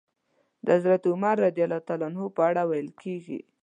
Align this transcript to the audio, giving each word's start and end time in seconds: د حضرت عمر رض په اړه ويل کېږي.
د 0.65 0.67
حضرت 0.77 1.03
عمر 1.13 1.35
رض 1.43 1.57
په 2.35 2.41
اړه 2.49 2.61
ويل 2.69 2.89
کېږي. 3.01 3.39